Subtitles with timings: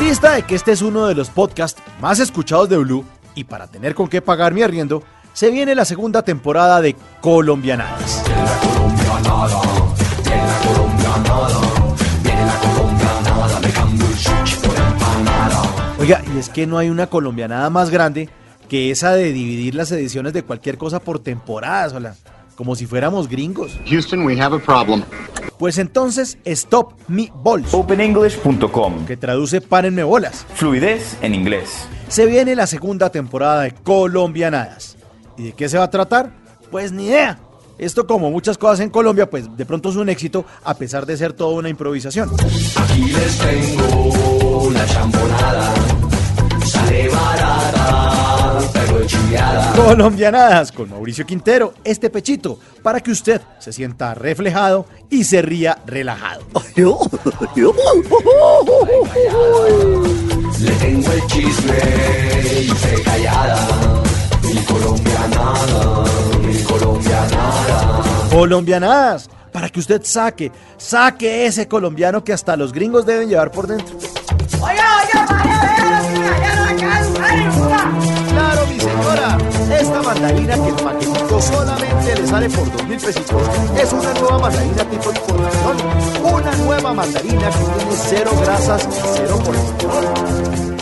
[0.00, 3.94] de que este es uno de los podcasts más escuchados de Blue y para tener
[3.94, 8.24] con qué pagar mi arriendo, se viene la segunda temporada de Colombianadas.
[15.98, 18.30] Oiga, y es que no hay una colombianada más grande
[18.68, 22.16] que esa de dividir las ediciones de cualquier cosa por temporadas, hola,
[22.56, 23.78] como si fuéramos gringos.
[23.86, 25.04] Houston, we have a problem.
[25.60, 29.04] Pues entonces, Stop Me Balls, OpenEnglish.com.
[29.04, 30.46] que traduce Párenme bolas.
[30.54, 31.86] Fluidez en inglés.
[32.08, 34.96] Se viene la segunda temporada de Colombianadas.
[35.36, 36.32] ¿Y de qué se va a tratar?
[36.70, 37.38] Pues ni idea.
[37.76, 41.18] Esto como muchas cosas en Colombia, pues de pronto es un éxito a pesar de
[41.18, 42.30] ser toda una improvisación.
[42.76, 44.29] Aquí les tengo
[49.86, 55.78] Colombianadas con Mauricio Quintero, este pechito, para que usted se sienta reflejado y se ría
[55.86, 56.42] relajado.
[60.58, 61.78] Le tengo el chisme
[62.60, 63.68] y se callada.
[64.42, 66.04] Mi colombianada,
[66.46, 68.02] mi colombianada.
[68.30, 73.66] Colombianadas, para que usted saque, saque ese colombiano que hasta los gringos deben llevar por
[73.66, 73.96] dentro.
[74.58, 76.59] Claro,
[79.80, 83.42] esta mandarina que el paquetito solamente le sale por dos mil pesitos
[83.82, 85.76] es una nueva mandarina tipo importación.
[86.22, 90.79] Una nueva mandarina que tiene cero grasas y cero colesterol.